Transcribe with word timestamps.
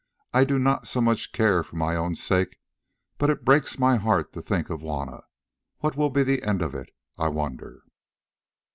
I 0.33 0.45
do 0.45 0.57
not 0.57 0.87
so 0.87 0.99
much 0.99 1.31
care 1.31 1.61
for 1.61 1.75
my 1.75 1.95
own 1.95 2.15
sake, 2.15 2.57
but 3.19 3.29
it 3.29 3.45
breaks 3.45 3.77
my 3.77 3.97
heart 3.97 4.33
to 4.33 4.41
think 4.41 4.71
of 4.71 4.79
Juanna. 4.81 5.25
What 5.77 5.95
will 5.95 6.09
be 6.09 6.23
the 6.23 6.41
end 6.41 6.63
of 6.63 6.73
it, 6.73 6.89
I 7.19 7.27
wonder?" 7.27 7.83